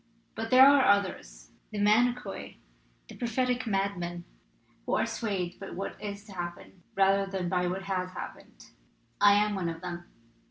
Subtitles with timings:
[0.33, 2.55] But there are others, the manikoi,
[3.07, 4.23] the prophetic madmen,
[4.87, 8.65] who are swayed by what is to happen rather than by what has happened.
[9.21, 10.05] I'm one of them.